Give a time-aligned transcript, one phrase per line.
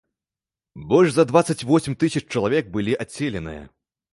[0.93, 3.63] Больш за дваццаць восем тысяч чалавек былі адселеныя.